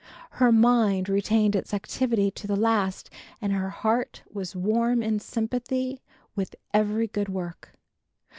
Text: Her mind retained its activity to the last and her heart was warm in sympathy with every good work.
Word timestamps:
Her 0.31 0.51
mind 0.51 1.09
retained 1.09 1.55
its 1.55 1.75
activity 1.75 2.31
to 2.31 2.47
the 2.47 2.55
last 2.55 3.11
and 3.39 3.53
her 3.53 3.69
heart 3.69 4.23
was 4.33 4.55
warm 4.55 5.03
in 5.03 5.19
sympathy 5.19 6.01
with 6.35 6.55
every 6.73 7.05
good 7.05 7.29
work. 7.29 7.75